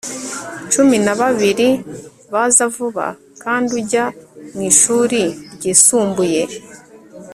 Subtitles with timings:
[0.71, 1.69] Cumi na babiri
[2.33, 3.05] baza vuba
[3.43, 4.05] kandi ujya
[4.53, 5.21] mwishuri
[5.55, 6.41] ryisumbuye